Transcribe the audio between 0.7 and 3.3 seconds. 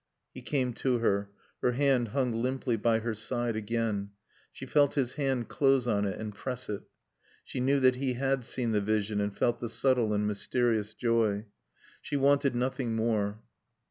to her. Her hand hung limply by her